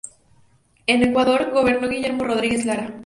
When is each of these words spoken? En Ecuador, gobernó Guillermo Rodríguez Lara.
En 0.87 1.03
Ecuador, 1.03 1.51
gobernó 1.51 1.87
Guillermo 1.87 2.23
Rodríguez 2.23 2.65
Lara. 2.65 2.91